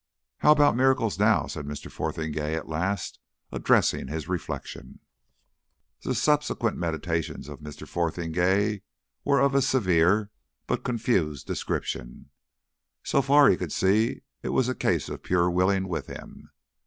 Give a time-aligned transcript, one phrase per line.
[0.39, 1.91] "How about miracles now?" said Mr.
[1.91, 3.19] Fotheringay at last,
[3.51, 4.97] addressing his reflection.
[6.01, 7.87] The subsequent meditations of Mr.
[7.87, 8.81] Fotheringay
[9.23, 10.31] were of a severe
[10.65, 12.31] but confused description.
[13.03, 16.49] So far, he could see it was a case of pure willing with him.